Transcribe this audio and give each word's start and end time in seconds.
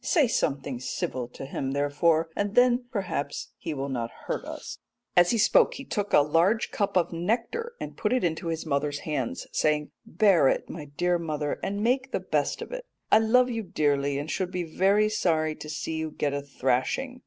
Say 0.03 0.27
something 0.27 0.79
civil 0.79 1.27
to 1.27 1.45
him, 1.45 1.73
therefore, 1.73 2.31
and 2.35 2.55
then 2.55 2.85
perhaps 2.89 3.49
he 3.59 3.71
will 3.75 3.87
not 3.87 4.09
hurt 4.25 4.43
us.' 4.45 4.79
"As 5.15 5.29
he 5.29 5.37
spoke 5.37 5.75
he 5.75 5.85
took 5.85 6.11
a 6.11 6.21
large 6.21 6.71
cup 6.71 6.97
of 6.97 7.13
nectar 7.13 7.73
and 7.79 7.95
put 7.95 8.11
it 8.11 8.23
into 8.23 8.47
his 8.47 8.65
mother's 8.65 9.01
hands, 9.01 9.45
saying, 9.51 9.91
'Bear 10.03 10.47
it, 10.47 10.67
my 10.71 10.85
dear 10.85 11.19
mother, 11.19 11.59
and 11.61 11.83
make 11.83 12.09
the 12.11 12.19
best 12.19 12.63
of 12.63 12.71
it. 12.71 12.83
I 13.11 13.19
love 13.19 13.51
you 13.51 13.61
dearly 13.61 14.17
and 14.17 14.27
should 14.31 14.49
be 14.49 14.63
very 14.63 15.07
sorry 15.07 15.53
to 15.57 15.69
see 15.69 15.97
you 15.97 16.09
get 16.09 16.33
a 16.33 16.41
thrashing. 16.41 17.19